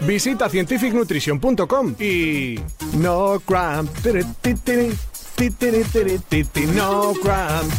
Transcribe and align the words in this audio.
visita 0.00 0.48
scientificnutrition.com 0.48 1.94
y... 1.98 2.60
No 2.94 3.40
cramp. 3.44 3.90
No 6.74 7.12
cramp. 7.22 7.72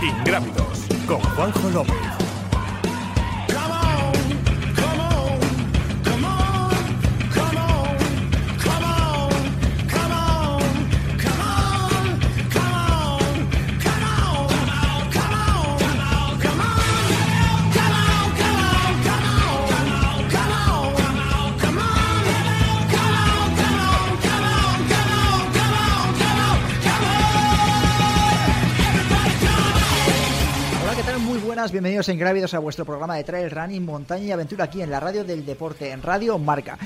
Ingrávidos 0.00 0.86
con 1.06 1.20
Juanjo 1.20 1.70
López. 1.70 2.17
Bienvenidos 31.78 32.08
en 32.08 32.18
Grávidos 32.18 32.54
a 32.54 32.58
vuestro 32.58 32.84
programa 32.84 33.14
de 33.14 33.22
Trail 33.22 33.52
Running, 33.52 33.84
Montaña 33.84 34.24
y 34.24 34.32
Aventura 34.32 34.64
aquí 34.64 34.82
en 34.82 34.90
la 34.90 34.98
radio 34.98 35.22
del 35.22 35.46
deporte, 35.46 35.92
en 35.92 36.02
Radio 36.02 36.36
Marca. 36.36 36.76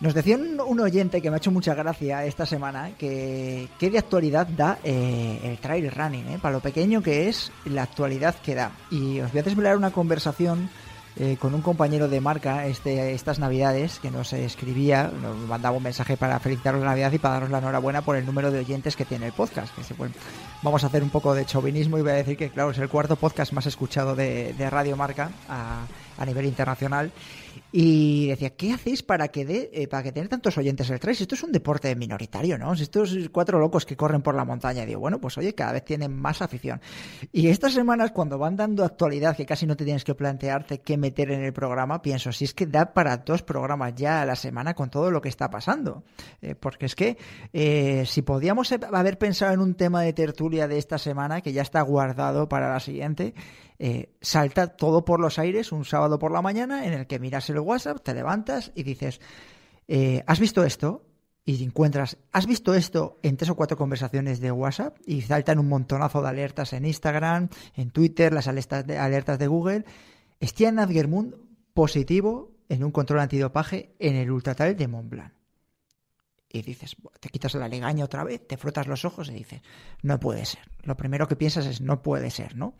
Nos 0.00 0.14
decía 0.14 0.36
un, 0.36 0.80
oyente 0.80 1.22
que 1.22 1.30
me 1.30 1.36
ha 1.36 1.38
hecho 1.38 1.52
mucha 1.52 1.76
gracia 1.76 2.24
esta 2.24 2.44
semana 2.44 2.90
que 2.98 3.68
qué 3.78 3.88
de 3.88 3.98
actualidad 3.98 4.48
da 4.48 4.80
eh, 4.82 5.38
el 5.44 5.58
trail 5.58 5.88
running, 5.92 6.26
eh, 6.26 6.38
para 6.42 6.54
lo 6.54 6.60
pequeño 6.60 7.00
que 7.00 7.28
es 7.28 7.52
la 7.66 7.84
actualidad 7.84 8.34
que 8.34 8.56
da. 8.56 8.72
Y 8.90 9.20
os 9.20 9.30
voy 9.30 9.42
a 9.42 9.44
desvelar 9.44 9.76
una 9.76 9.92
conversación 9.92 10.68
eh, 11.16 11.36
con 11.38 11.54
un 11.54 11.60
compañero 11.60 12.08
de 12.08 12.20
marca 12.20 12.66
este, 12.66 13.12
estas 13.12 13.38
navidades 13.38 13.98
que 14.00 14.10
nos 14.10 14.32
escribía, 14.32 15.10
nos 15.22 15.36
mandaba 15.48 15.76
un 15.76 15.82
mensaje 15.82 16.16
para 16.16 16.38
felicitarnos 16.40 16.82
la 16.82 16.90
Navidad 16.90 17.12
y 17.12 17.18
para 17.18 17.34
darnos 17.34 17.50
la 17.50 17.58
enhorabuena 17.58 18.00
por 18.02 18.16
el 18.16 18.24
número 18.24 18.50
de 18.50 18.60
oyentes 18.60 18.96
que 18.96 19.04
tiene 19.04 19.26
el 19.26 19.32
podcast. 19.32 19.74
Que 19.76 19.94
pueden- 19.94 20.14
vamos 20.62 20.84
a 20.84 20.86
hacer 20.86 21.02
un 21.02 21.10
poco 21.10 21.34
de 21.34 21.44
chauvinismo 21.44 21.98
y 21.98 22.02
voy 22.02 22.12
a 22.12 22.14
decir 22.14 22.36
que, 22.36 22.48
claro, 22.50 22.70
es 22.70 22.78
el 22.78 22.88
cuarto 22.88 23.16
podcast 23.16 23.52
más 23.52 23.66
escuchado 23.66 24.14
de, 24.16 24.54
de 24.54 24.70
Radio 24.70 24.96
Marca 24.96 25.30
a 26.18 26.26
nivel 26.26 26.46
internacional. 26.46 27.12
Y 27.70 28.28
decía, 28.28 28.50
¿qué 28.50 28.72
hacéis 28.72 29.02
para 29.02 29.28
que 29.28 29.46
dé, 29.46 29.70
eh, 29.72 29.88
para 29.88 30.02
que 30.02 30.12
tener 30.12 30.28
tantos 30.28 30.58
oyentes 30.58 30.90
el 30.90 31.00
trail? 31.00 31.16
Esto 31.18 31.34
es 31.34 31.42
un 31.42 31.52
deporte 31.52 31.94
minoritario, 31.96 32.58
¿no? 32.58 32.76
Si 32.76 32.82
estos 32.82 33.16
cuatro 33.32 33.58
locos 33.58 33.86
que 33.86 33.96
corren 33.96 34.20
por 34.20 34.34
la 34.34 34.44
montaña, 34.44 34.84
digo, 34.84 35.00
bueno, 35.00 35.20
pues 35.20 35.38
oye, 35.38 35.54
cada 35.54 35.72
vez 35.72 35.84
tienen 35.84 36.14
más 36.14 36.42
afición. 36.42 36.82
Y 37.32 37.48
estas 37.48 37.72
semanas, 37.72 38.12
cuando 38.12 38.36
van 38.36 38.56
dando 38.56 38.84
actualidad, 38.84 39.36
que 39.36 39.46
casi 39.46 39.66
no 39.66 39.74
te 39.74 39.84
tienes 39.84 40.04
que 40.04 40.14
plantearte 40.14 40.80
qué 40.80 40.98
meter 40.98 41.30
en 41.30 41.42
el 41.42 41.54
programa, 41.54 42.02
pienso, 42.02 42.30
si 42.32 42.44
es 42.44 42.52
que 42.52 42.66
da 42.66 42.92
para 42.92 43.16
dos 43.16 43.42
programas 43.42 43.94
ya 43.94 44.20
a 44.20 44.26
la 44.26 44.36
semana 44.36 44.74
con 44.74 44.90
todo 44.90 45.10
lo 45.10 45.22
que 45.22 45.30
está 45.30 45.48
pasando. 45.48 46.04
Eh, 46.42 46.54
porque 46.54 46.86
es 46.86 46.94
que 46.94 47.16
eh, 47.54 48.04
si 48.06 48.20
podíamos 48.20 48.70
haber 48.72 49.16
pensado 49.16 49.54
en 49.54 49.60
un 49.60 49.74
tema 49.74 50.02
de 50.02 50.12
tertulia 50.12 50.68
de 50.68 50.76
esta 50.76 50.98
semana, 50.98 51.40
que 51.40 51.52
ya 51.52 51.62
está 51.62 51.80
guardado 51.80 52.48
para 52.48 52.70
la 52.70 52.80
siguiente, 52.80 53.34
eh, 53.84 54.14
salta 54.20 54.68
todo 54.68 55.04
por 55.04 55.18
los 55.18 55.40
aires 55.40 55.72
un 55.72 55.84
sábado 55.84 56.16
por 56.20 56.30
la 56.30 56.40
mañana 56.40 56.86
en 56.86 56.92
el 56.92 57.08
que 57.08 57.18
miras 57.18 57.50
el 57.50 57.58
WhatsApp, 57.58 58.00
te 58.00 58.14
levantas 58.14 58.70
y 58.76 58.84
dices, 58.84 59.20
eh, 59.88 60.22
¿has 60.28 60.38
visto 60.38 60.62
esto? 60.62 61.04
Y 61.44 61.64
encuentras, 61.64 62.16
¿has 62.30 62.46
visto 62.46 62.76
esto 62.76 63.18
en 63.24 63.36
tres 63.36 63.50
o 63.50 63.56
cuatro 63.56 63.76
conversaciones 63.76 64.38
de 64.38 64.52
WhatsApp? 64.52 64.98
Y 65.04 65.22
saltan 65.22 65.58
un 65.58 65.68
montonazo 65.68 66.22
de 66.22 66.28
alertas 66.28 66.74
en 66.74 66.84
Instagram, 66.84 67.48
en 67.74 67.90
Twitter, 67.90 68.32
las 68.32 68.46
alertas 68.46 68.86
de, 68.86 68.98
alertas 68.98 69.40
de 69.40 69.48
Google. 69.48 69.84
Stian 70.40 70.78
Adgermund 70.78 71.34
positivo 71.74 72.52
en 72.68 72.84
un 72.84 72.92
control 72.92 73.18
antidopaje 73.18 73.96
en 73.98 74.14
el 74.14 74.30
Ultratrail 74.30 74.76
de 74.76 74.86
Mont 74.86 75.10
Blanc. 75.10 75.32
Y 76.48 76.62
dices, 76.62 76.94
te 77.18 77.30
quitas 77.30 77.56
la 77.56 77.66
legaña 77.66 78.04
otra 78.04 78.22
vez, 78.22 78.46
te 78.46 78.56
frotas 78.56 78.86
los 78.86 79.04
ojos 79.04 79.28
y 79.28 79.32
dices, 79.32 79.60
no 80.02 80.20
puede 80.20 80.44
ser. 80.44 80.70
Lo 80.84 80.96
primero 80.96 81.26
que 81.26 81.34
piensas 81.34 81.66
es, 81.66 81.80
no 81.80 82.00
puede 82.00 82.30
ser, 82.30 82.54
¿no? 82.54 82.74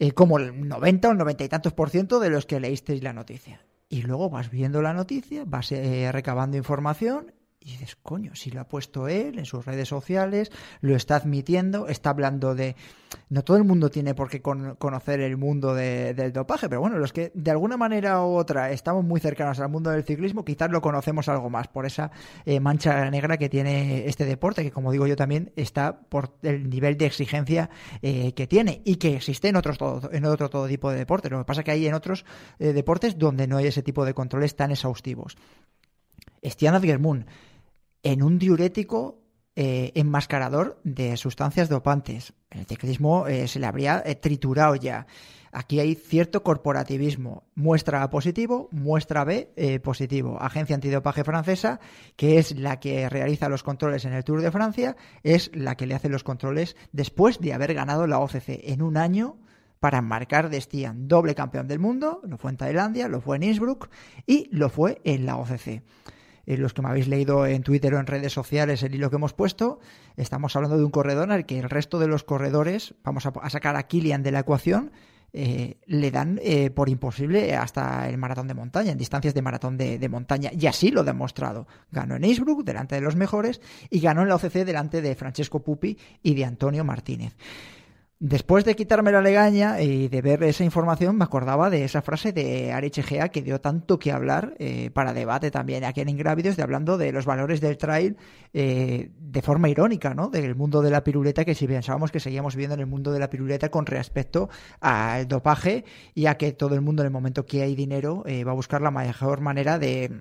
Eh, 0.00 0.12
como 0.12 0.38
el 0.38 0.66
90 0.66 1.08
o 1.08 1.12
el 1.12 1.18
90 1.18 1.44
y 1.44 1.48
tantos 1.48 1.74
por 1.74 1.90
ciento 1.90 2.18
de 2.20 2.30
los 2.30 2.46
que 2.46 2.58
leísteis 2.58 3.02
la 3.02 3.12
noticia. 3.12 3.64
Y 3.88 4.02
luego 4.02 4.30
vas 4.30 4.50
viendo 4.50 4.80
la 4.80 4.94
noticia, 4.94 5.44
vas 5.46 5.70
eh, 5.72 6.10
recabando 6.10 6.56
información 6.56 7.32
y 7.62 7.72
dices, 7.72 7.94
coño, 8.02 8.34
si 8.34 8.50
lo 8.50 8.62
ha 8.62 8.68
puesto 8.68 9.06
él 9.06 9.38
en 9.38 9.44
sus 9.44 9.66
redes 9.66 9.86
sociales, 9.86 10.50
lo 10.80 10.96
está 10.96 11.16
admitiendo, 11.16 11.88
está 11.88 12.08
hablando 12.10 12.54
de... 12.54 12.74
No 13.28 13.42
todo 13.42 13.58
el 13.58 13.64
mundo 13.64 13.90
tiene 13.90 14.14
por 14.14 14.30
qué 14.30 14.40
con- 14.40 14.76
conocer 14.76 15.20
el 15.20 15.36
mundo 15.36 15.74
de- 15.74 16.14
del 16.14 16.32
dopaje, 16.32 16.68
pero 16.70 16.80
bueno, 16.80 16.96
los 16.98 17.12
que 17.12 17.32
de 17.34 17.50
alguna 17.50 17.76
manera 17.76 18.24
u 18.24 18.36
otra 18.36 18.70
estamos 18.70 19.04
muy 19.04 19.20
cercanos 19.20 19.60
al 19.60 19.68
mundo 19.68 19.90
del 19.90 20.04
ciclismo, 20.04 20.42
quizás 20.44 20.70
lo 20.70 20.80
conocemos 20.80 21.28
algo 21.28 21.50
más 21.50 21.68
por 21.68 21.84
esa 21.84 22.10
eh, 22.46 22.60
mancha 22.60 23.10
negra 23.10 23.36
que 23.36 23.50
tiene 23.50 24.06
este 24.06 24.24
deporte, 24.24 24.62
que 24.62 24.70
como 24.70 24.90
digo 24.90 25.06
yo 25.06 25.16
también 25.16 25.52
está 25.56 26.00
por 26.00 26.36
el 26.42 26.70
nivel 26.70 26.96
de 26.96 27.06
exigencia 27.06 27.68
eh, 28.00 28.32
que 28.32 28.46
tiene 28.46 28.80
y 28.86 28.96
que 28.96 29.16
existe 29.16 29.48
en 29.48 29.56
otros 29.56 29.76
todo, 29.76 30.08
en 30.12 30.24
otro 30.24 30.48
todo 30.48 30.66
tipo 30.66 30.90
de 30.90 30.96
deportes. 30.96 31.30
Lo 31.30 31.38
que 31.38 31.44
pasa 31.44 31.62
que 31.62 31.72
hay 31.72 31.86
en 31.86 31.92
otros 31.94 32.24
eh, 32.58 32.72
deportes 32.72 33.18
donde 33.18 33.46
no 33.46 33.58
hay 33.58 33.66
ese 33.66 33.82
tipo 33.82 34.06
de 34.06 34.14
controles 34.14 34.56
tan 34.56 34.70
exhaustivos. 34.70 35.36
Stian 36.42 36.74
Adgermund 36.74 37.26
en 38.02 38.22
un 38.22 38.38
diurético 38.38 39.20
eh, 39.56 39.92
enmascarador 39.94 40.80
de 40.84 41.16
sustancias 41.16 41.68
dopantes. 41.68 42.32
El 42.50 42.66
ciclismo 42.66 43.26
eh, 43.26 43.48
se 43.48 43.58
le 43.58 43.66
habría 43.66 44.02
eh, 44.06 44.14
triturado 44.14 44.76
ya. 44.76 45.06
Aquí 45.52 45.80
hay 45.80 45.96
cierto 45.96 46.44
corporativismo. 46.44 47.42
Muestra 47.56 48.04
A 48.04 48.10
positivo, 48.10 48.68
muestra 48.70 49.24
B 49.24 49.80
positivo. 49.82 50.40
Agencia 50.40 50.76
Antidopaje 50.76 51.24
Francesa, 51.24 51.80
que 52.14 52.38
es 52.38 52.56
la 52.56 52.78
que 52.78 53.08
realiza 53.08 53.48
los 53.48 53.64
controles 53.64 54.04
en 54.04 54.12
el 54.12 54.22
Tour 54.22 54.40
de 54.40 54.52
Francia, 54.52 54.96
es 55.24 55.50
la 55.52 55.74
que 55.74 55.86
le 55.86 55.96
hace 55.96 56.08
los 56.08 56.22
controles 56.22 56.76
después 56.92 57.40
de 57.40 57.52
haber 57.52 57.74
ganado 57.74 58.06
la 58.06 58.20
OCC 58.20 58.60
en 58.62 58.80
un 58.80 58.96
año 58.96 59.36
para 59.80 59.98
enmarcar 59.98 60.50
de 60.50 60.60
Stian, 60.60 61.08
doble 61.08 61.34
campeón 61.34 61.66
del 61.66 61.80
mundo, 61.80 62.20
lo 62.22 62.38
fue 62.38 62.52
en 62.52 62.58
Tailandia, 62.58 63.08
lo 63.08 63.20
fue 63.20 63.36
en 63.36 63.42
Innsbruck 63.42 63.90
y 64.26 64.48
lo 64.52 64.68
fue 64.68 65.00
en 65.04 65.26
la 65.26 65.36
OCC. 65.36 65.82
Eh, 66.50 66.56
los 66.56 66.74
que 66.74 66.82
me 66.82 66.88
habéis 66.88 67.06
leído 67.06 67.46
en 67.46 67.62
Twitter 67.62 67.94
o 67.94 68.00
en 68.00 68.08
redes 68.08 68.32
sociales 68.32 68.82
el 68.82 68.92
hilo 68.92 69.08
que 69.08 69.16
hemos 69.16 69.34
puesto, 69.34 69.78
estamos 70.16 70.56
hablando 70.56 70.76
de 70.76 70.84
un 70.84 70.90
corredor 70.90 71.30
al 71.30 71.46
que 71.46 71.60
el 71.60 71.70
resto 71.70 72.00
de 72.00 72.08
los 72.08 72.24
corredores, 72.24 72.94
vamos 73.04 73.24
a, 73.24 73.50
sacar 73.50 73.76
a 73.76 73.84
Kilian 73.84 74.24
de 74.24 74.32
la 74.32 74.40
ecuación, 74.40 74.90
eh, 75.32 75.76
le 75.86 76.10
dan 76.10 76.40
eh, 76.42 76.70
por 76.70 76.88
imposible 76.88 77.54
hasta 77.54 78.08
el 78.08 78.18
maratón 78.18 78.48
de 78.48 78.54
montaña, 78.54 78.90
en 78.90 78.98
distancias 78.98 79.32
de 79.32 79.42
maratón 79.42 79.76
de, 79.76 80.00
de 80.00 80.08
montaña. 80.08 80.50
Y 80.52 80.66
así 80.66 80.90
lo 80.90 81.02
ha 81.02 81.04
demostrado. 81.04 81.68
Ganó 81.92 82.16
en 82.16 82.24
Innsbruck 82.24 82.64
delante 82.64 82.96
de 82.96 83.00
los 83.00 83.14
mejores 83.14 83.60
y 83.88 84.00
ganó 84.00 84.22
en 84.22 84.28
la 84.28 84.34
OCC 84.34 84.64
delante 84.64 85.02
de 85.02 85.14
Francesco 85.14 85.62
Pupi 85.62 85.96
y 86.20 86.34
de 86.34 86.44
Antonio 86.46 86.82
Martínez. 86.82 87.36
Después 88.22 88.66
de 88.66 88.76
quitarme 88.76 89.12
la 89.12 89.22
legaña 89.22 89.80
y 89.80 90.08
de 90.08 90.20
ver 90.20 90.42
esa 90.42 90.62
información, 90.62 91.16
me 91.16 91.24
acordaba 91.24 91.70
de 91.70 91.84
esa 91.84 92.02
frase 92.02 92.34
de 92.34 92.70
Ari 92.70 92.90
Chegea 92.90 93.30
que 93.30 93.40
dio 93.40 93.62
tanto 93.62 93.98
que 93.98 94.12
hablar 94.12 94.56
eh, 94.58 94.90
para 94.90 95.14
debate 95.14 95.50
también 95.50 95.84
aquí 95.84 96.02
en 96.02 96.10
Ingrávidos, 96.10 96.54
de 96.54 96.62
hablando 96.62 96.98
de 96.98 97.12
los 97.12 97.24
valores 97.24 97.62
del 97.62 97.78
trail 97.78 98.18
eh, 98.52 99.10
de 99.18 99.40
forma 99.40 99.70
irónica, 99.70 100.12
¿no? 100.12 100.28
Del 100.28 100.54
mundo 100.54 100.82
de 100.82 100.90
la 100.90 101.02
piruleta, 101.02 101.46
que 101.46 101.54
si 101.54 101.66
pensábamos 101.66 102.12
que 102.12 102.20
seguíamos 102.20 102.56
viviendo 102.56 102.74
en 102.74 102.80
el 102.80 102.86
mundo 102.86 103.10
de 103.10 103.20
la 103.20 103.30
piruleta 103.30 103.70
con 103.70 103.86
respecto 103.86 104.50
al 104.80 105.26
dopaje 105.26 105.86
y 106.14 106.26
a 106.26 106.36
que 106.36 106.52
todo 106.52 106.74
el 106.74 106.82
mundo 106.82 107.00
en 107.00 107.06
el 107.06 107.12
momento 107.12 107.46
que 107.46 107.62
hay 107.62 107.74
dinero 107.74 108.22
eh, 108.26 108.44
va 108.44 108.52
a 108.52 108.54
buscar 108.54 108.82
la 108.82 108.90
mejor 108.90 109.40
manera 109.40 109.78
de 109.78 110.20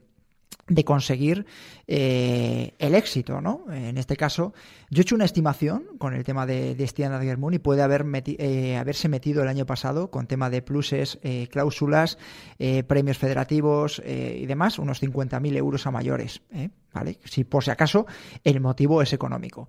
de 0.69 0.85
conseguir 0.85 1.45
eh, 1.87 2.73
el 2.77 2.95
éxito, 2.95 3.41
¿no? 3.41 3.65
En 3.71 3.97
este 3.97 4.15
caso, 4.15 4.53
yo 4.89 5.01
he 5.01 5.03
hecho 5.03 5.15
una 5.15 5.25
estimación 5.25 5.85
con 5.97 6.13
el 6.13 6.23
tema 6.23 6.45
de, 6.45 6.75
de 6.75 6.87
Stian 6.87 7.09
y 7.51 7.59
puede 7.59 7.81
haber 7.81 8.05
eh, 8.25 8.77
haberse 8.77 9.09
metido 9.09 9.41
el 9.41 9.49
año 9.49 9.65
pasado 9.65 10.11
con 10.11 10.27
tema 10.27 10.49
de 10.49 10.61
pluses, 10.61 11.19
eh, 11.23 11.47
cláusulas, 11.51 12.17
premios 12.87 13.17
federativos 13.17 14.01
y 14.05 14.45
demás, 14.45 14.79
unos 14.79 15.01
50.000 15.01 15.55
euros 15.55 15.87
a 15.87 15.91
mayores, 15.91 16.41
¿vale? 16.93 17.17
Si 17.23 17.43
por 17.43 17.63
si 17.63 17.71
acaso 17.71 18.05
el 18.43 18.59
motivo 18.59 19.01
es 19.01 19.13
económico. 19.13 19.67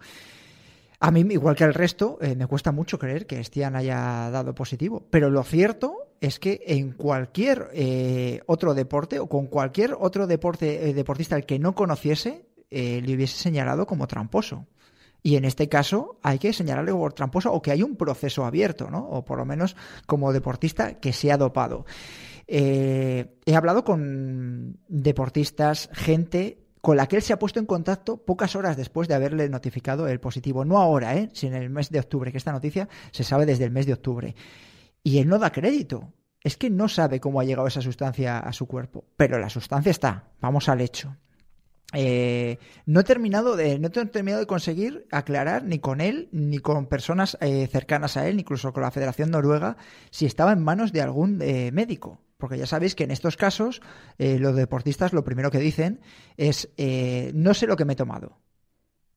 A 1.01 1.11
mí, 1.11 1.25
igual 1.31 1.57
que 1.57 1.65
al 1.65 1.75
resto, 1.75 2.19
me 2.37 2.47
cuesta 2.47 2.73
mucho 2.73 2.99
creer 2.99 3.27
que 3.27 3.43
Stian 3.43 3.75
haya 3.75 4.31
dado 4.31 4.55
positivo, 4.55 5.07
pero 5.11 5.31
lo 5.31 5.43
cierto 5.43 6.11
es 6.21 6.39
que 6.39 6.63
en 6.67 6.93
cualquier 6.93 7.71
eh, 7.73 8.41
otro 8.47 8.75
deporte 8.75 9.19
o 9.19 9.29
con 9.29 9.47
cualquier 9.47 9.97
otro 9.99 10.27
deporte 10.27 10.91
eh, 10.91 10.95
deportista 10.95 11.35
al 11.35 11.47
que 11.47 11.59
no 11.59 11.75
conociese, 11.75 12.47
eh, 12.71 13.01
le 13.05 13.15
hubiese 13.15 13.37
señalado 13.37 13.87
como 13.87 14.07
tramposo. 14.07 14.67
Y 15.23 15.37
en 15.37 15.45
este 15.45 15.69
caso 15.69 16.19
hay 16.23 16.39
que 16.39 16.53
señalarle 16.53 16.93
como 16.93 17.11
tramposo 17.11 17.53
o 17.53 17.61
que 17.61 17.71
hay 17.71 17.83
un 17.83 17.97
proceso 17.97 18.45
abierto, 18.45 18.91
¿no? 18.91 19.07
O 19.07 19.25
por 19.25 19.39
lo 19.39 19.45
menos 19.45 19.77
como 20.07 20.33
deportista 20.33 20.95
que 20.95 21.13
se 21.13 21.31
ha 21.31 21.37
dopado. 21.37 21.85
he 22.47 23.55
hablado 23.55 23.85
con 23.85 24.79
deportistas, 24.89 25.91
gente 25.93 26.59
con 26.81 26.97
la 26.97 27.07
que 27.07 27.17
él 27.17 27.23
se 27.23 27.33
ha 27.33 27.39
puesto 27.39 27.61
en 27.61 27.67
contacto 27.67 28.25
pocas 28.25 28.57
horas 28.57 28.77
después 28.77 29.09
de 29.09 29.15
haberle 29.15 29.49
notificado 29.49 30.09
el 30.09 30.21
positivo. 30.21 30.65
No 30.65 30.79
ahora, 30.79 31.17
¿eh? 31.17 31.31
sino 31.33 31.57
en 31.57 31.63
el 31.63 31.71
mes 31.71 31.91
de 31.91 32.01
octubre, 32.01 32.33
que 32.33 32.39
esta 32.39 32.53
noticia 32.53 32.89
se 33.11 33.25
sabe 33.25 33.47
desde 33.47 33.65
el 33.65 33.71
mes 33.71 33.87
de 33.87 33.93
octubre. 33.93 34.35
Y 35.03 35.19
él 35.19 35.29
no 35.29 35.39
da 35.39 35.53
crédito. 35.53 36.13
Es 36.43 36.57
que 36.57 36.71
no 36.71 36.89
sabe 36.89 37.21
cómo 37.21 37.41
ha 37.41 37.45
llegado 37.45 37.69
esa 37.69 37.83
sustancia 37.83 38.39
a 38.39 38.53
su 38.53 38.67
cuerpo. 38.67 39.05
Pero 39.17 39.39
la 39.39 39.51
sustancia 39.51 39.91
está. 39.91 40.33
Vamos 40.41 40.69
al 40.71 40.81
hecho. 40.81 41.17
Eh, 41.93 42.59
no 42.87 43.01
he 43.01 43.05
terminado 43.05 43.57
de 43.57 43.81
no 43.81 43.89
he 43.89 43.91
terminado 43.91 44.41
de 44.41 44.47
conseguir 44.47 45.09
aclarar 45.11 45.65
ni 45.65 45.81
con 45.81 46.01
él 46.01 46.29
ni 46.31 46.59
con 46.59 46.87
personas 46.87 47.37
eh, 47.41 47.67
cercanas 47.67 48.17
a 48.17 48.29
él 48.29 48.39
incluso 48.39 48.73
con 48.73 48.85
la 48.85 48.93
Federación 48.93 49.33
Noruega 49.33 49.77
si 50.13 50.25
estaba 50.25 50.53
en 50.53 50.63
manos 50.63 50.93
de 50.93 51.03
algún 51.03 51.43
eh, 51.43 51.73
médico 51.73 52.21
porque 52.41 52.59
ya 52.59 52.67
sabéis 52.67 52.97
que 52.97 53.05
en 53.05 53.13
estos 53.13 53.37
casos 53.37 53.81
los 54.19 54.57
deportistas 54.57 55.13
lo 55.13 55.23
primero 55.23 55.53
que 55.53 55.59
dicen 55.59 56.01
es 56.37 56.69
no 57.35 57.55
sé 57.55 57.67
lo 57.67 57.77
que 57.77 57.85
me 57.85 57.93
he 57.93 57.97
tomado 57.97 58.41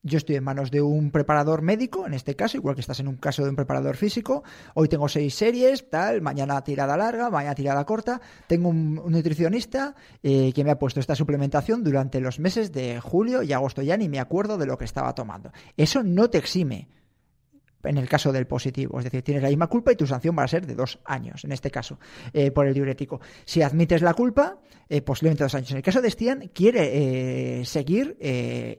yo 0.04 0.18
estoy 0.18 0.36
en 0.36 0.44
manos 0.44 0.70
de 0.70 0.81
un 0.81 1.12
preparador 1.12 1.62
médico, 1.62 2.06
en 2.06 2.14
este 2.14 2.36
caso, 2.36 2.58
igual 2.58 2.75
que 2.75 2.81
estás 2.81 3.00
en 3.00 3.08
un 3.08 3.16
caso 3.16 3.44
de 3.44 3.50
un 3.50 3.56
preparador 3.56 3.96
físico. 3.96 4.44
Hoy 4.74 4.90
tengo 4.90 5.08
seis 5.08 5.34
series, 5.34 5.90
tal, 5.90 6.22
mañana 6.22 6.62
tirada 6.62 6.98
larga, 6.98 7.30
mañana 7.30 7.56
tirada 7.56 7.86
corta. 7.86 8.20
Tengo 8.48 8.68
un, 8.68 8.96
nutricionista 8.96 9.96
eh, 10.22 10.52
que 10.54 10.64
me 10.66 10.72
ha 10.72 10.78
puesto 10.78 11.00
esta 11.00 11.16
suplementación 11.16 11.84
durante 11.86 12.20
los 12.20 12.40
meses 12.40 12.74
de 12.74 13.00
julio 13.00 13.44
y 13.44 13.54
agosto. 13.54 13.81
Ya 13.81 13.96
ni 13.96 14.10
me 14.10 14.20
acuerdo 14.20 14.58
de 14.58 14.66
lo 14.66 14.78
que 14.78 14.86
estaba 14.86 15.16
tomando. 15.16 15.54
Eso 15.78 16.04
no 16.04 16.30
te 16.30 16.38
exime 16.38 16.90
en 17.84 17.98
el 17.98 18.08
caso 18.08 18.32
del 18.32 18.48
positivo. 18.48 19.00
Es 19.00 19.06
decir, 19.06 19.22
tienes 19.22 19.44
la 19.44 19.50
misma 19.50 19.68
culpa 19.68 19.92
y 19.92 19.96
tu 19.96 20.08
sanción 20.08 20.36
va 20.38 20.44
a 20.44 20.48
ser 20.48 20.66
de 20.66 20.76
dos 20.76 21.00
años, 21.06 21.44
en 21.44 21.52
este 21.52 21.72
caso, 21.72 22.00
eh, 22.34 22.52
por 22.52 22.68
el 22.68 22.74
diurético. 22.74 23.22
Si 23.46 23.62
admites 23.62 24.02
la 24.02 24.14
culpa, 24.14 24.58
eh, 24.90 25.02
posiblemente 25.02 25.44
dos 25.44 25.56
años. 25.56 25.72
En 25.72 25.78
el 25.78 25.84
caso 25.84 26.02
de 26.02 26.10
Stian, 26.10 26.50
quiere 26.54 27.60
eh, 27.62 27.66
seguir 27.66 28.18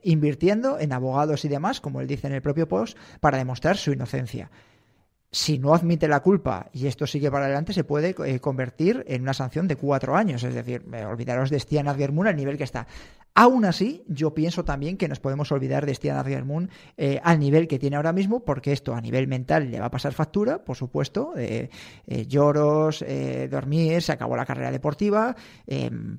invirtiendo 0.03 0.79
en 0.79 0.93
abogados 0.93 1.45
y 1.45 1.47
demás, 1.47 1.81
como 1.81 2.01
él 2.01 2.07
dice 2.07 2.27
en 2.27 2.33
el 2.33 2.41
propio 2.41 2.67
post, 2.67 2.97
para 3.19 3.37
demostrar 3.37 3.77
su 3.77 3.91
inocencia 3.91 4.49
si 5.35 5.59
no 5.59 5.73
admite 5.73 6.07
la 6.07 6.21
culpa 6.21 6.69
y 6.71 6.87
esto 6.87 7.05
sigue 7.05 7.29
para 7.29 7.43
adelante, 7.43 7.73
se 7.73 7.83
puede 7.83 8.15
eh, 8.25 8.39
convertir 8.39 9.03
en 9.05 9.23
una 9.23 9.33
sanción 9.33 9.67
de 9.67 9.75
cuatro 9.75 10.15
años. 10.15 10.45
Es 10.45 10.53
decir, 10.53 10.85
olvidaros 11.05 11.49
de 11.49 11.59
Stian 11.59 11.89
Adgermun 11.89 12.27
al 12.27 12.37
nivel 12.37 12.57
que 12.57 12.63
está. 12.63 12.87
Aún 13.33 13.65
así, 13.65 14.05
yo 14.07 14.33
pienso 14.33 14.63
también 14.63 14.95
que 14.95 15.09
nos 15.09 15.19
podemos 15.19 15.51
olvidar 15.51 15.85
de 15.85 15.93
Stian 15.93 16.15
Adgermun 16.15 16.69
eh, 16.95 17.19
al 17.21 17.37
nivel 17.37 17.67
que 17.67 17.79
tiene 17.79 17.97
ahora 17.97 18.13
mismo, 18.13 18.45
porque 18.45 18.71
esto 18.71 18.95
a 18.95 19.01
nivel 19.01 19.27
mental 19.27 19.69
le 19.69 19.81
va 19.81 19.87
a 19.87 19.91
pasar 19.91 20.13
factura, 20.13 20.63
por 20.63 20.77
supuesto. 20.77 21.33
Eh, 21.35 21.67
lloros, 22.29 23.03
dormir, 23.51 24.01
se 24.03 24.13
acabó 24.13 24.37
la 24.37 24.45
carrera 24.45 24.71
deportiva, 24.71 25.35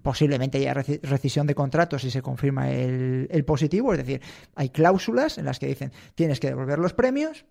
posiblemente 0.02 0.58
haya 0.58 0.74
rescisión 0.74 1.46
de 1.46 1.54
contratos 1.54 2.02
si 2.02 2.10
se 2.10 2.20
confirma 2.20 2.70
el, 2.70 3.28
el 3.30 3.44
positivo. 3.46 3.94
Es 3.94 4.00
decir, 4.00 4.20
hay 4.54 4.68
cláusulas 4.68 5.38
en 5.38 5.46
las 5.46 5.58
que 5.58 5.68
dicen 5.68 5.90
tienes 6.14 6.38
que 6.38 6.48
devolver 6.48 6.78
los 6.78 6.92
premios 6.92 7.46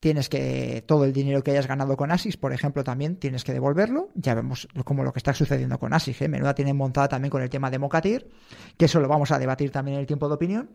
tienes 0.00 0.28
que 0.28 0.84
todo 0.86 1.04
el 1.04 1.12
dinero 1.12 1.42
que 1.42 1.50
hayas 1.52 1.66
ganado 1.66 1.96
con 1.96 2.10
ASIS, 2.10 2.36
por 2.36 2.52
ejemplo, 2.52 2.84
también 2.84 3.16
tienes 3.16 3.44
que 3.44 3.52
devolverlo. 3.52 4.10
Ya 4.14 4.34
vemos 4.34 4.68
como 4.84 5.04
lo 5.04 5.12
que 5.12 5.18
está 5.18 5.32
sucediendo 5.32 5.78
con 5.78 5.92
ASIS, 5.92 6.22
¿eh? 6.22 6.28
menuda 6.28 6.54
tienen 6.54 6.76
montada 6.76 7.08
también 7.08 7.30
con 7.30 7.42
el 7.42 7.50
tema 7.50 7.70
de 7.70 7.78
Mocatir, 7.78 8.28
que 8.76 8.84
eso 8.84 9.00
lo 9.00 9.08
vamos 9.08 9.30
a 9.30 9.38
debatir 9.38 9.70
también 9.70 9.96
en 9.96 10.00
el 10.00 10.06
tiempo 10.06 10.28
de 10.28 10.34
opinión. 10.34 10.70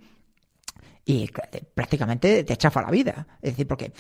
Y 1.04 1.30
prácticamente 1.74 2.44
te 2.44 2.58
chafa 2.58 2.82
la 2.82 2.92
vida. 2.92 3.28
Es 3.42 3.54
decir, 3.54 3.68
porque 3.68 3.92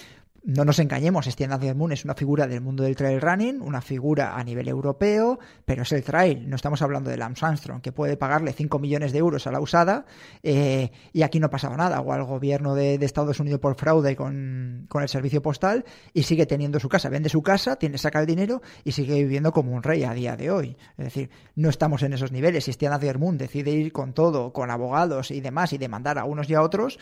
no 0.43 0.65
nos 0.65 0.79
engañemos, 0.79 1.25
Stian 1.25 1.51
Moon 1.77 1.91
es 1.91 2.03
una 2.03 2.15
figura 2.15 2.47
del 2.47 2.61
mundo 2.61 2.83
del 2.83 2.95
trail 2.95 3.21
running, 3.21 3.61
una 3.61 3.81
figura 3.81 4.35
a 4.35 4.43
nivel 4.43 4.67
europeo, 4.67 5.39
pero 5.65 5.83
es 5.83 5.91
el 5.91 6.03
trail, 6.03 6.49
no 6.49 6.55
estamos 6.55 6.81
hablando 6.81 7.09
de 7.11 7.17
Lance 7.17 7.45
Armstrong, 7.45 7.81
que 7.81 7.91
puede 7.91 8.17
pagarle 8.17 8.51
5 8.51 8.79
millones 8.79 9.11
de 9.11 9.19
euros 9.19 9.45
a 9.45 9.51
la 9.51 9.59
usada 9.59 10.05
eh, 10.41 10.91
y 11.13 11.21
aquí 11.21 11.39
no 11.39 11.47
ha 11.47 11.49
pasado 11.49 11.77
nada, 11.77 12.01
o 12.01 12.11
al 12.11 12.23
gobierno 12.23 12.73
de, 12.75 13.01
Estados 13.01 13.39
Unidos 13.39 13.59
por 13.59 13.75
fraude 13.75 14.15
con, 14.15 14.88
el 14.93 15.09
servicio 15.09 15.41
postal 15.41 15.85
y 16.13 16.23
sigue 16.23 16.45
teniendo 16.45 16.79
su 16.79 16.88
casa, 16.88 17.09
vende 17.09 17.29
su 17.29 17.41
casa, 17.41 17.75
tiene 17.75 17.97
saca 17.97 18.19
el 18.19 18.25
dinero 18.25 18.61
y 18.83 18.93
sigue 18.93 19.15
viviendo 19.15 19.51
como 19.51 19.73
un 19.73 19.83
rey 19.83 20.03
a 20.03 20.13
día 20.13 20.38
de 20.38 20.49
hoy. 20.49 20.77
Es 20.97 21.05
decir, 21.05 21.29
no 21.55 21.69
estamos 21.69 22.03
en 22.03 22.13
esos 22.13 22.31
niveles. 22.31 22.65
Si 22.65 22.73
Stian 22.73 22.99
Moon 23.19 23.38
decide 23.38 23.71
ir 23.71 23.91
con 23.91 24.13
todo, 24.13 24.53
con 24.53 24.71
abogados 24.71 25.31
y 25.31 25.41
demás 25.41 25.73
y 25.73 25.77
demandar 25.77 26.19
a 26.19 26.25
unos 26.25 26.49
y 26.49 26.53
a 26.53 26.61
otros, 26.61 26.99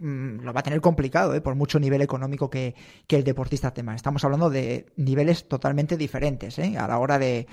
lo 0.00 0.52
va 0.52 0.60
a 0.60 0.62
tener 0.62 0.80
complicado, 0.80 1.34
¿eh? 1.34 1.40
por 1.40 1.54
mucho 1.54 1.78
nivel 1.78 2.02
económico 2.02 2.50
que, 2.50 2.74
el 3.08 3.24
deportista 3.24 3.72
tema. 3.72 3.94
Estamos 3.94 4.24
hablando 4.24 4.50
de 4.50 4.86
niveles 4.96 5.48
totalmente 5.48 5.96
diferentes 5.96 6.58
¿eh? 6.58 6.76
a 6.78 6.86
la 6.86 6.98
hora 6.98 7.18
de, 7.18 7.46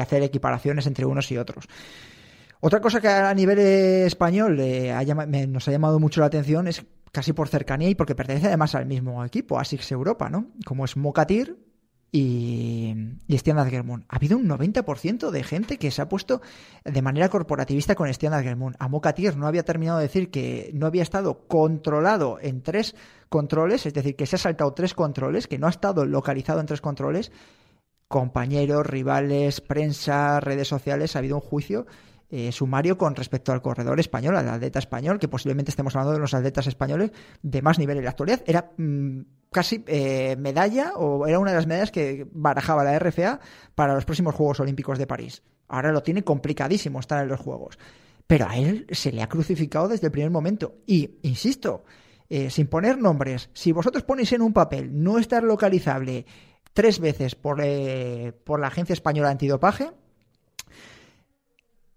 hacer 0.00 0.22
equiparaciones 0.22 0.86
entre 0.86 1.06
unos 1.06 1.30
y 1.30 1.38
otros. 1.38 1.66
Otra 2.60 2.80
cosa 2.80 3.00
que 3.00 3.08
a 3.08 3.32
nivel 3.32 3.58
español 3.58 4.60
nos 5.48 5.66
ha 5.66 5.70
llamado 5.70 5.98
mucho 5.98 6.20
la 6.20 6.26
atención 6.26 6.66
es 6.68 6.84
casi 7.10 7.32
por 7.32 7.48
cercanía 7.48 7.88
y 7.88 7.94
porque 7.94 8.14
pertenece 8.14 8.48
además 8.48 8.74
al 8.74 8.86
mismo 8.86 9.24
equipo, 9.24 9.58
ASICS 9.58 9.92
Europa, 9.92 10.28
¿no? 10.28 10.48
Como 10.66 10.84
es 10.84 10.96
Mocatir, 10.96 11.56
y, 12.12 12.94
y 13.28 13.38
Stian 13.38 13.58
Ha 13.58 13.62
habido 14.08 14.36
un 14.36 14.48
90% 14.48 15.30
de 15.30 15.42
gente 15.44 15.78
que 15.78 15.90
se 15.90 16.02
ha 16.02 16.08
puesto 16.08 16.40
de 16.84 17.02
manera 17.02 17.28
corporativista 17.28 17.94
con 17.94 18.12
Stian 18.12 18.34
Adgermund. 18.34 18.76
A 18.78 18.88
Mocatir 18.88 19.36
no 19.36 19.46
había 19.46 19.64
terminado 19.64 19.98
de 19.98 20.04
decir 20.04 20.30
que 20.30 20.70
no 20.74 20.86
había 20.86 21.02
estado 21.02 21.46
controlado 21.46 22.38
en 22.40 22.62
tres 22.62 22.96
controles, 23.28 23.86
es 23.86 23.94
decir, 23.94 24.16
que 24.16 24.26
se 24.26 24.36
ha 24.36 24.40
saltado 24.40 24.72
tres 24.72 24.94
controles, 24.94 25.46
que 25.46 25.58
no 25.58 25.66
ha 25.66 25.70
estado 25.70 26.04
localizado 26.04 26.60
en 26.60 26.66
tres 26.66 26.80
controles. 26.80 27.30
Compañeros, 28.08 28.84
rivales, 28.86 29.60
prensa, 29.60 30.40
redes 30.40 30.66
sociales, 30.66 31.14
ha 31.14 31.20
habido 31.20 31.36
un 31.36 31.42
juicio 31.42 31.86
eh, 32.28 32.50
sumario 32.50 32.98
con 32.98 33.14
respecto 33.14 33.52
al 33.52 33.62
corredor 33.62 34.00
español, 34.00 34.36
al 34.36 34.48
atleta 34.48 34.80
español, 34.80 35.20
que 35.20 35.28
posiblemente 35.28 35.70
estemos 35.70 35.94
hablando 35.94 36.14
de 36.14 36.18
los 36.18 36.34
atletas 36.34 36.66
españoles 36.66 37.12
de 37.42 37.62
más 37.62 37.78
nivel 37.78 37.98
en 37.98 38.04
la 38.04 38.10
actualidad. 38.10 38.42
Era 38.46 38.72
mm, 38.76 39.20
casi 39.50 39.82
eh, 39.86 40.36
medalla 40.38 40.92
o 40.94 41.26
era 41.26 41.38
una 41.38 41.50
de 41.50 41.56
las 41.56 41.66
medallas 41.66 41.90
que 41.90 42.26
barajaba 42.32 42.84
la 42.84 42.98
RFA 42.98 43.40
para 43.74 43.94
los 43.94 44.04
próximos 44.04 44.34
Juegos 44.34 44.60
Olímpicos 44.60 44.98
de 44.98 45.06
París. 45.06 45.42
Ahora 45.68 45.92
lo 45.92 46.02
tiene 46.02 46.22
complicadísimo 46.22 47.00
estar 47.00 47.22
en 47.22 47.28
los 47.28 47.40
Juegos. 47.40 47.78
Pero 48.26 48.48
a 48.48 48.56
él 48.56 48.86
se 48.90 49.12
le 49.12 49.22
ha 49.22 49.28
crucificado 49.28 49.88
desde 49.88 50.06
el 50.06 50.12
primer 50.12 50.30
momento. 50.30 50.76
Y, 50.86 51.18
insisto, 51.22 51.84
eh, 52.28 52.48
sin 52.48 52.68
poner 52.68 52.98
nombres, 52.98 53.50
si 53.52 53.72
vosotros 53.72 54.04
ponéis 54.04 54.32
en 54.32 54.42
un 54.42 54.52
papel 54.52 55.02
no 55.02 55.18
estar 55.18 55.42
localizable 55.42 56.26
tres 56.72 57.00
veces 57.00 57.34
por, 57.34 57.60
eh, 57.60 58.32
por 58.44 58.60
la 58.60 58.68
Agencia 58.68 58.92
Española 58.92 59.30
Antidopaje 59.30 59.90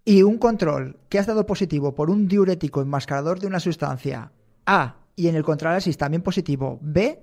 y 0.04 0.22
un 0.22 0.38
control 0.38 0.98
que 1.08 1.20
has 1.20 1.26
dado 1.26 1.46
positivo 1.46 1.94
por 1.94 2.10
un 2.10 2.26
diurético 2.26 2.82
enmascarador 2.82 3.38
de 3.38 3.46
una 3.46 3.60
sustancia 3.60 4.32
A 4.66 4.96
y 5.14 5.28
en 5.28 5.36
el 5.36 5.44
contraanálisis 5.44 5.96
también 5.96 6.22
positivo 6.22 6.78
B, 6.82 7.22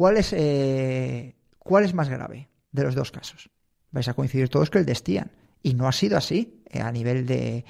¿Cuál 0.00 0.16
es, 0.16 0.32
eh, 0.32 1.36
¿Cuál 1.58 1.84
es 1.84 1.92
más 1.92 2.08
grave 2.08 2.48
de 2.72 2.84
los 2.84 2.94
dos 2.94 3.10
casos? 3.10 3.50
Vais 3.90 4.08
a 4.08 4.14
coincidir 4.14 4.48
todos 4.48 4.70
que 4.70 4.78
el 4.78 4.86
de 4.86 5.26
Y 5.62 5.74
no 5.74 5.86
ha 5.86 5.92
sido 5.92 6.16
así 6.16 6.62
eh, 6.70 6.80
a 6.80 6.90
nivel 6.90 7.26
de, 7.26 7.66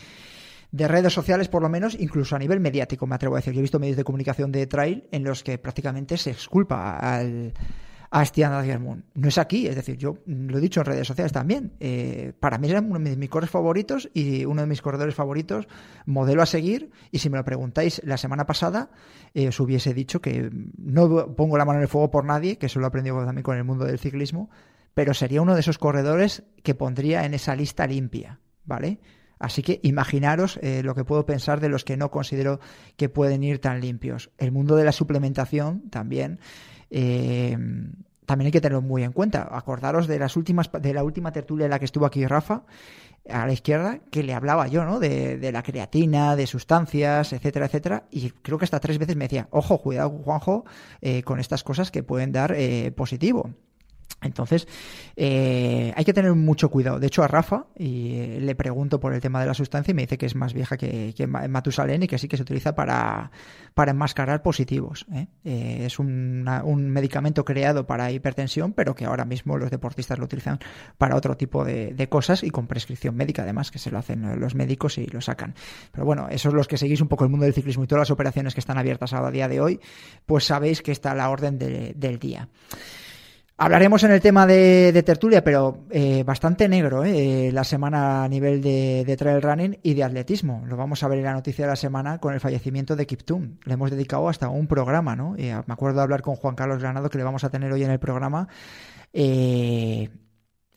de 0.71 0.87
redes 0.87 1.13
sociales, 1.13 1.49
por 1.49 1.61
lo 1.61 1.69
menos, 1.69 1.97
incluso 1.99 2.37
a 2.37 2.39
nivel 2.39 2.61
mediático, 2.61 3.05
me 3.05 3.17
atrevo 3.17 3.35
a 3.35 3.39
decir. 3.39 3.53
Yo 3.53 3.59
he 3.59 3.63
visto 3.63 3.81
medios 3.81 3.97
de 3.97 4.05
comunicación 4.05 4.53
de 4.53 4.69
trail 4.69 5.09
en 5.11 5.25
los 5.25 5.43
que 5.43 5.59
prácticamente 5.59 6.17
se 6.17 6.31
exculpa 6.31 6.99
al, 6.99 7.53
a 8.11 8.25
Stian 8.25 8.53
Adgermund. 8.53 9.05
No 9.15 9.29
es 9.29 9.39
aquí, 9.39 9.69
es 9.69 9.77
decir, 9.77 9.97
yo 9.97 10.19
lo 10.27 10.59
he 10.59 10.61
dicho 10.61 10.81
en 10.81 10.87
redes 10.87 11.07
sociales 11.07 11.33
también. 11.33 11.73
Eh, 11.79 12.33
para 12.41 12.59
mí 12.59 12.69
era 12.69 12.81
uno 12.81 12.99
de 12.99 13.17
mis 13.17 13.31
corredores 13.31 13.51
favoritos 13.51 14.11
y 14.13 14.45
uno 14.45 14.63
de 14.63 14.67
mis 14.67 14.83
corredores 14.83 15.15
favoritos, 15.15 15.69
modelo 16.07 16.43
a 16.43 16.47
seguir. 16.47 16.91
Y 17.13 17.19
si 17.19 17.31
me 17.31 17.39
lo 17.39 17.45
preguntáis 17.45 18.03
la 18.05 18.17
semana 18.17 18.47
pasada, 18.47 18.91
eh, 19.33 19.49
os 19.49 19.61
hubiese 19.61 19.95
dicho 19.95 20.21
que 20.21 20.51
no 20.77 21.35
pongo 21.37 21.57
la 21.57 21.65
mano 21.65 21.79
en 21.79 21.83
el 21.83 21.89
fuego 21.89 22.11
por 22.11 22.25
nadie, 22.25 22.59
que 22.59 22.67
eso 22.67 22.81
lo 22.81 22.87
he 22.87 22.89
aprendido 22.89 23.25
también 23.25 23.45
con 23.45 23.57
el 23.57 23.65
mundo 23.65 23.85
del 23.85 24.01
ciclismo, 24.01 24.51
pero 24.93 25.15
sería 25.15 25.41
uno 25.41 25.55
de 25.55 25.61
esos 25.61 25.79
corredores 25.79 26.43
que 26.65 26.75
pondría 26.75 27.25
en 27.25 27.35
esa 27.35 27.55
lista 27.55 27.87
limpia, 27.87 28.41
¿vale? 28.65 28.99
Así 29.41 29.63
que 29.63 29.81
imaginaros 29.83 30.59
eh, 30.63 30.83
lo 30.85 30.95
que 30.95 31.03
puedo 31.03 31.25
pensar 31.25 31.61
de 31.61 31.71
los 31.71 31.83
que 31.83 31.97
no 31.97 32.11
considero 32.11 32.61
que 32.97 33.09
pueden 33.09 33.43
ir 33.43 33.59
tan 33.59 33.81
limpios. 33.81 34.31
El 34.37 34.53
mundo 34.53 34.77
de 34.77 34.85
la 34.85 34.93
suplementación 34.93 35.89
también. 35.89 36.39
Eh, 36.91 37.57
también 38.27 38.47
hay 38.47 38.53
que 38.53 38.61
tenerlo 38.61 38.83
muy 38.83 39.03
en 39.03 39.13
cuenta. 39.13 39.49
Acordaros 39.51 40.07
de 40.07 40.19
las 40.19 40.37
últimas, 40.37 40.71
de 40.71 40.93
la 40.93 41.03
última 41.03 41.33
tertulia 41.33 41.65
en 41.65 41.71
la 41.71 41.79
que 41.79 41.87
estuvo 41.87 42.05
aquí 42.05 42.27
Rafa, 42.27 42.65
a 43.29 43.47
la 43.47 43.53
izquierda, 43.53 44.01
que 44.11 44.23
le 44.23 44.35
hablaba 44.35 44.69
yo, 44.69 44.85
¿no? 44.85 45.01
De, 45.01 45.51
la 45.51 45.63
creatina, 45.63 46.37
de 46.37 46.47
sustancias, 46.47 47.33
etcétera, 47.33 47.67
etcétera. 47.67 48.05
Y 48.11 48.31
creo 48.31 48.59
que 48.59 48.67
hasta 48.67 48.79
tres 48.79 48.99
veces 48.99 49.17
me 49.17 49.25
decía, 49.25 49.49
ojo, 49.51 49.79
cuidado, 49.79 50.11
Juanjo, 50.11 50.67
eh, 51.01 51.23
con 51.23 51.41
estas 51.41 51.65
cosas 51.65 51.91
que 51.91 52.03
pueden 52.03 52.31
dar 52.31 52.55
positivo. 52.95 53.51
Entonces, 54.23 54.69
eh, 55.17 55.93
hay 55.97 56.05
que 56.05 56.13
tener 56.13 56.35
mucho 56.35 56.69
cuidado. 56.69 56.99
De 56.99 57.07
hecho, 57.07 57.23
a 57.23 57.29
Rafa 57.29 57.67
y 57.77 58.15
eh, 58.15 58.39
le 58.41 58.55
pregunto 58.55 59.01
por 59.01 59.15
el 59.15 59.21
tema 59.21 59.41
de 59.41 59.47
la 59.47 59.55
sustancia 59.55 59.93
y 59.93 59.95
me 59.95 60.03
dice 60.03 60.19
que 60.19 60.27
es 60.27 60.35
más 60.35 60.53
vieja 60.53 60.77
que, 60.77 61.15
que 61.17 61.27
Matusalén 61.27 62.03
y 62.03 62.07
que 62.07 62.19
sí 62.19 62.29
que 62.29 62.37
se 62.37 62.43
utiliza 62.43 62.75
para, 62.75 63.31
para 63.75 63.93
enmascarar 63.93 64.43
positivos. 64.43 65.07
¿eh? 65.13 65.27
Eh, 65.45 65.87
es 65.87 65.99
un 65.99 66.45
medicamento 66.91 67.45
creado 67.45 67.87
para 67.87 68.11
hipertensión, 68.11 68.73
pero 68.73 68.95
que 68.95 69.07
ahora 69.07 69.25
mismo 69.25 69.57
los 69.57 69.71
deportistas 69.71 70.19
lo 70.19 70.27
utilizan 70.27 70.59
para 70.99 71.17
otro 71.17 71.37
tipo 71.37 71.65
de, 71.65 72.09
cosas 72.11 72.43
y 72.43 72.51
con 72.51 72.67
prescripción 72.67 73.15
médica, 73.15 73.43
además, 73.43 73.71
que 73.71 73.79
se 73.79 73.91
lo 73.91 73.99
hacen 73.99 74.41
los 74.41 74.55
médicos 74.55 74.99
y 74.99 75.07
lo 75.07 75.21
sacan. 75.21 75.55
Pero 75.93 76.05
bueno, 76.05 76.29
esos 76.29 76.53
los 76.53 76.67
que 76.67 76.77
seguís 76.77 77.01
un 77.01 77.09
poco 77.09 77.25
el 77.25 77.31
mundo 77.31 77.45
del 77.45 77.55
ciclismo 77.55 77.85
y 77.85 77.87
todas 77.87 78.01
las 78.01 78.11
operaciones 78.11 78.55
que 78.55 78.61
están 78.61 78.79
abiertas 78.79 79.13
a 79.13 79.31
día 79.31 79.49
de 79.49 79.61
hoy, 79.61 79.81
pues 80.27 80.45
sabéis 80.45 80.83
que 80.83 80.93
está 80.93 81.13
a 81.13 81.15
la 81.15 81.31
orden 81.31 81.59
de, 81.59 81.93
del 81.97 82.19
día. 82.19 82.49
Hablaremos 83.63 84.03
en 84.05 84.13
el 84.13 84.23
tema 84.23 84.47
de, 84.47 85.03
tertulia, 85.05 85.45
pero 85.45 85.85
eh, 85.91 86.25
bastante 86.25 86.67
negro 86.67 87.05
eh, 87.05 87.51
la 87.53 87.63
semana 87.63 88.25
a 88.25 88.29
nivel 88.29 88.63
de, 88.63 89.05
de, 89.07 89.17
trail 89.19 89.43
running 89.43 89.79
y 89.83 89.93
de 89.93 90.03
atletismo. 90.03 90.65
Lo 90.67 90.79
vamos 90.79 91.03
a 91.03 91.09
ver 91.09 91.19
en 91.19 91.27
la 91.27 91.35
noticia 91.35 91.67
de 91.67 91.69
la 91.69 91.77
semana 91.77 92.17
con 92.21 92.33
el 92.33 92.41
fallecimiento 92.41 92.97
de 92.97 93.07
Kiptum. 93.07 93.59
Le 93.65 93.75
hemos 93.75 93.91
dedicado 93.91 94.31
hasta 94.31 94.49
un 94.49 94.67
programa, 94.67 95.15
¿no? 95.15 95.35
Eh, 95.37 95.55
me 95.67 95.75
acuerdo 95.75 95.99
de 95.99 96.05
hablar 96.05 96.23
con 96.23 96.37
Juan 96.37 96.55
Carlos 96.55 96.79
Granado, 96.79 97.11
que 97.11 97.19
le 97.19 97.25
vamos 97.25 97.45
a 97.45 97.51
tener 97.51 97.71
hoy 97.71 97.85
en 97.85 97.91
el 97.91 97.99
programa. 97.99 98.49
Eh, 99.13 100.09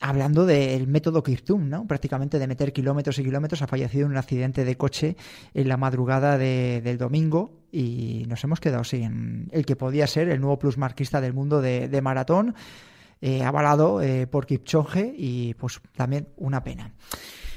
hablando 0.02 0.44
del 0.44 0.86
método 0.86 1.22
Kiptum, 1.22 1.70
¿no? 1.70 1.86
Prácticamente 1.86 2.38
de 2.38 2.46
meter 2.46 2.74
kilómetros 2.74 3.18
y 3.18 3.24
kilómetros, 3.24 3.62
ha 3.62 3.66
fallecido 3.66 4.04
en 4.04 4.12
un 4.12 4.18
accidente 4.18 4.62
de 4.66 4.76
coche 4.76 5.16
en 5.54 5.70
la 5.70 5.78
madrugada 5.78 6.36
de, 6.36 6.82
del 6.84 6.98
domingo 6.98 7.63
y 7.74 8.24
nos 8.28 8.44
hemos 8.44 8.60
quedado 8.60 8.84
sin 8.84 9.48
el 9.50 9.66
que 9.66 9.74
podía 9.74 10.06
ser 10.06 10.28
el 10.28 10.40
nuevo 10.40 10.58
plus 10.58 10.78
marquista 10.78 11.20
del 11.20 11.32
mundo 11.32 11.60
de, 11.60 11.88
de 11.88 12.02
maratón, 12.02 12.54
eh, 13.20 13.42
avalado 13.42 14.00
eh, 14.00 14.28
por 14.28 14.46
Kipchoge 14.46 15.12
y 15.16 15.54
pues 15.54 15.80
también 15.96 16.28
una 16.36 16.62
pena. 16.62 16.92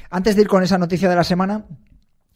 Antes 0.10 0.36
de 0.36 0.42
ir 0.42 0.48
con 0.48 0.64
esa 0.64 0.80
noticia 0.80 1.08
de 1.08 1.16
la 1.16 1.24
semana, 1.24 1.66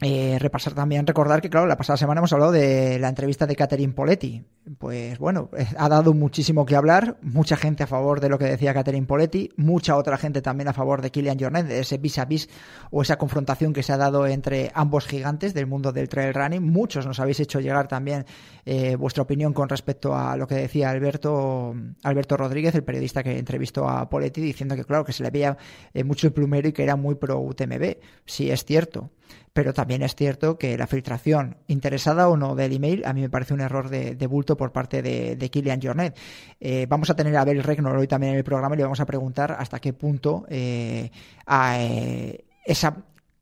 eh, 0.00 0.36
repasar 0.38 0.74
también, 0.74 1.06
recordar 1.06 1.40
que, 1.40 1.50
claro, 1.50 1.66
la 1.66 1.76
pasada 1.76 1.96
semana 1.96 2.20
hemos 2.20 2.32
hablado 2.32 2.52
de 2.52 2.98
la 3.00 3.08
entrevista 3.08 3.46
de 3.46 3.56
Catherine 3.56 3.94
Poletti. 3.94 4.44
Pues 4.78 5.18
bueno, 5.18 5.50
eh, 5.58 5.66
ha 5.76 5.88
dado 5.88 6.14
muchísimo 6.14 6.64
que 6.64 6.76
hablar, 6.76 7.18
mucha 7.20 7.56
gente 7.56 7.82
a 7.82 7.88
favor 7.88 8.20
de 8.20 8.28
lo 8.28 8.38
que 8.38 8.44
decía 8.44 8.72
Catherine 8.72 9.08
Poletti, 9.08 9.50
mucha 9.56 9.96
otra 9.96 10.16
gente 10.16 10.40
también 10.40 10.68
a 10.68 10.72
favor 10.72 11.02
de 11.02 11.10
Kilian 11.10 11.36
Jornet, 11.36 11.66
de 11.66 11.80
ese 11.80 11.98
vis 11.98 12.16
a 12.18 12.26
vis 12.26 12.48
o 12.92 13.02
esa 13.02 13.18
confrontación 13.18 13.72
que 13.72 13.82
se 13.82 13.92
ha 13.92 13.96
dado 13.96 14.24
entre 14.24 14.70
ambos 14.74 15.06
gigantes 15.08 15.52
del 15.52 15.66
mundo 15.66 15.90
del 15.90 16.08
trail 16.08 16.32
running. 16.32 16.62
Muchos 16.62 17.06
nos 17.06 17.18
habéis 17.18 17.40
hecho 17.40 17.58
llegar 17.58 17.88
también 17.88 18.24
eh, 18.64 18.94
vuestra 18.94 19.24
opinión 19.24 19.52
con 19.52 19.68
respecto 19.68 20.14
a 20.14 20.36
lo 20.36 20.46
que 20.46 20.54
decía 20.54 20.90
Alberto, 20.90 21.74
Alberto 22.04 22.36
Rodríguez, 22.36 22.72
el 22.76 22.84
periodista 22.84 23.24
que 23.24 23.36
entrevistó 23.36 23.88
a 23.88 24.08
Poletti, 24.08 24.40
diciendo 24.40 24.76
que, 24.76 24.84
claro, 24.84 25.04
que 25.04 25.12
se 25.12 25.24
le 25.24 25.30
veía 25.30 25.56
eh, 25.92 26.04
mucho 26.04 26.28
el 26.28 26.32
plumero 26.32 26.68
y 26.68 26.72
que 26.72 26.84
era 26.84 26.94
muy 26.94 27.16
pro 27.16 27.40
UTMB. 27.40 27.96
Sí, 28.26 28.48
es 28.48 28.64
cierto 28.64 29.10
pero 29.52 29.74
también 29.74 30.02
es 30.02 30.14
cierto 30.14 30.56
que 30.58 30.78
la 30.78 30.86
filtración, 30.86 31.58
interesada 31.66 32.28
o 32.28 32.36
no 32.36 32.54
del 32.54 32.72
email, 32.72 33.04
a 33.04 33.12
mí 33.12 33.20
me 33.20 33.28
parece 33.28 33.52
un 33.52 33.60
error 33.60 33.90
de, 33.90 34.14
de 34.14 34.26
bulto 34.26 34.51
por 34.56 34.72
parte 34.72 35.02
de, 35.02 35.36
de 35.36 35.80
Jornet. 35.82 36.16
Eh, 36.60 36.86
vamos 36.88 37.10
a 37.10 37.16
tener 37.16 37.36
a 37.36 37.42
Abel 37.42 37.62
Regnor 37.62 37.96
hoy 37.96 38.06
también 38.06 38.32
en 38.32 38.38
el 38.38 38.44
programa 38.44 38.74
y 38.74 38.78
le 38.78 38.84
vamos 38.84 39.00
a 39.00 39.06
preguntar 39.06 39.56
hasta 39.58 39.78
qué 39.80 39.92
punto 39.92 40.44
eh, 40.48 41.10
eh, 41.48 42.44
esa 42.64 42.96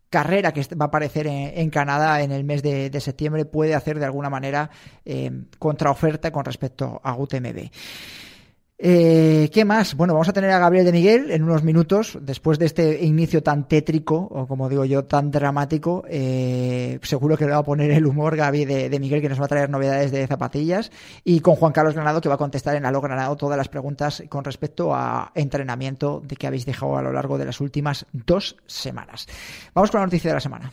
carrera 0.09 0.53
que 0.53 0.63
va 0.75 0.87
a 0.87 0.89
aparecer 0.89 1.27
en, 1.29 1.71
Canadá 1.71 2.21
en 2.21 2.33
el 2.33 2.43
mes 2.43 2.63
de, 2.63 2.91
de, 2.91 3.01
septiembre 3.01 3.45
puede 3.45 3.77
hacer 3.77 3.99
de 4.01 4.05
alguna 4.05 4.29
manera 4.29 4.69
contraoferta 5.59 6.33
con 6.33 6.45
respecto 6.45 7.01
a 7.05 7.15
UTMB. 7.15 7.71
Eh, 8.83 9.51
¿Qué 9.53 9.67
más? 9.67 9.95
Bueno, 9.95 10.15
vamos 10.15 10.31
a 10.31 10.33
tener 10.33 10.51
a 10.53 10.59
Gabriel 10.59 10.87
de 10.87 10.93
Miguel 10.93 11.31
en 11.31 11.43
unos 11.43 11.63
minutos, 11.63 12.17
después 12.23 12.59
de 12.59 12.65
este 12.65 13.05
inicio 13.05 13.43
tan 13.43 13.69
tétrico, 13.69 14.17
o 14.17 14.47
como 14.47 14.71
digo 14.71 14.87
yo, 14.87 15.05
tan 15.05 15.31
dramático. 15.31 16.03
Eh, 16.09 16.99
seguro 17.03 17.37
que 17.37 17.45
le 17.45 17.51
va 17.51 17.59
a 17.59 17.63
poner 17.63 17.91
el 17.91 18.07
humor 18.07 18.37
Gaby 18.37 18.65
de, 18.65 18.99
Miguel, 18.99 19.21
que 19.21 19.29
nos 19.29 19.39
va 19.39 19.45
a 19.45 19.49
traer 19.49 19.69
novedades 19.69 20.13
de 20.13 20.27
zapatillas, 20.27 20.91
y 21.25 21.41
con 21.41 21.57
Juan 21.57 21.73
Carlos 21.73 21.93
Granado, 21.93 22.23
que 22.23 22.31
va 22.31 22.37
a 22.37 22.39
contestar 22.39 22.75
en 22.75 22.87
Aló 22.87 23.03
Granado 23.03 23.37
todas 23.37 23.59
las 23.59 23.69
preguntas 23.69 24.23
con 24.31 24.45
respecto 24.45 24.95
a 24.95 25.31
entrenamiento 25.35 26.23
de 26.25 26.37
que 26.37 26.47
habéis 26.47 26.65
dejado 26.65 26.97
a 26.97 27.03
lo 27.03 27.13
largo 27.13 27.37
de 27.37 27.45
las 27.45 27.61
últimas 27.61 28.07
dos 28.13 28.57
semanas. 28.67 29.27
Vamos 29.75 29.91
con 29.91 30.01
la 30.01 30.07
noticia 30.07 30.31
de 30.31 30.35
la 30.37 30.41
semana. 30.41 30.73